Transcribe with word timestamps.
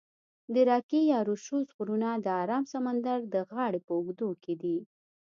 د 0.53 0.55
راکي 0.69 1.01
یا 1.11 1.19
روشوز 1.29 1.65
غرونه 1.77 2.09
د 2.25 2.27
آرام 2.43 2.63
سمندر 2.73 3.19
د 3.33 3.35
غاړي 3.49 3.79
په 3.87 3.91
اوږدو 3.97 4.29
کې 4.43 4.53
دي. 4.61 4.77